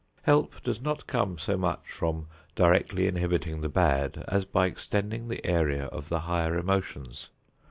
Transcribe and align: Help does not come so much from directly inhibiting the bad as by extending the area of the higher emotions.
Help 0.23 0.63
does 0.63 0.81
not 0.81 1.05
come 1.05 1.37
so 1.37 1.55
much 1.55 1.91
from 1.91 2.25
directly 2.55 3.05
inhibiting 3.07 3.61
the 3.61 3.69
bad 3.69 4.25
as 4.27 4.45
by 4.45 4.65
extending 4.65 5.27
the 5.27 5.45
area 5.45 5.85
of 5.85 6.09
the 6.09 6.21
higher 6.21 6.57
emotions. 6.57 7.29